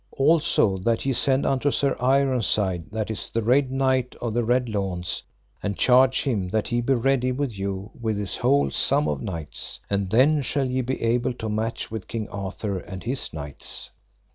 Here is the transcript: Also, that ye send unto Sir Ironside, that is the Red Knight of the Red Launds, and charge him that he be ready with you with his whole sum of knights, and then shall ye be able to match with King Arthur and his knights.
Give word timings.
Also, 0.17 0.79
that 0.79 1.05
ye 1.05 1.13
send 1.13 1.45
unto 1.45 1.69
Sir 1.69 1.95
Ironside, 1.99 2.85
that 2.89 3.11
is 3.11 3.29
the 3.29 3.43
Red 3.43 3.69
Knight 3.69 4.15
of 4.19 4.33
the 4.33 4.43
Red 4.43 4.65
Launds, 4.67 5.21
and 5.61 5.77
charge 5.77 6.23
him 6.23 6.47
that 6.49 6.67
he 6.69 6.81
be 6.81 6.95
ready 6.95 7.31
with 7.31 7.55
you 7.55 7.91
with 7.93 8.17
his 8.17 8.37
whole 8.37 8.71
sum 8.71 9.07
of 9.07 9.21
knights, 9.21 9.79
and 9.91 10.09
then 10.09 10.41
shall 10.41 10.65
ye 10.65 10.81
be 10.81 10.99
able 11.03 11.35
to 11.35 11.49
match 11.49 11.91
with 11.91 12.07
King 12.07 12.27
Arthur 12.29 12.79
and 12.79 13.03
his 13.03 13.31
knights. 13.31 13.91